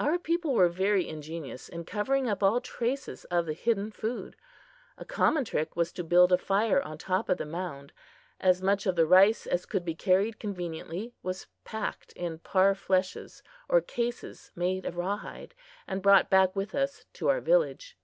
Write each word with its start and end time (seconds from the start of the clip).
Our 0.00 0.18
people 0.18 0.54
were 0.54 0.70
very 0.70 1.06
ingenious 1.06 1.68
in 1.68 1.84
covering 1.84 2.30
up 2.30 2.42
all 2.42 2.62
traces 2.62 3.26
of 3.26 3.44
the 3.44 3.52
hidden 3.52 3.90
food. 3.90 4.34
A 4.96 5.04
common 5.04 5.44
trick 5.44 5.76
was 5.76 5.92
to 5.92 6.02
build 6.02 6.32
a 6.32 6.38
fire 6.38 6.80
on 6.80 6.96
top 6.96 7.28
of 7.28 7.36
the 7.36 7.44
mound. 7.44 7.92
As 8.40 8.62
much 8.62 8.86
of 8.86 8.96
the 8.96 9.04
rice 9.04 9.46
as 9.46 9.66
could 9.66 9.84
be 9.84 9.94
carried 9.94 10.40
conveniently 10.40 11.12
was 11.22 11.46
packed 11.64 12.14
in 12.14 12.38
par 12.38 12.74
fleches, 12.74 13.42
or 13.68 13.82
cases 13.82 14.50
made 14.56 14.86
of 14.86 14.96
rawhide, 14.96 15.54
and 15.86 16.00
brought 16.00 16.30
back 16.30 16.56
with 16.56 16.74
us 16.74 17.04
to 17.12 17.28
our 17.28 17.42
village. 17.42 17.98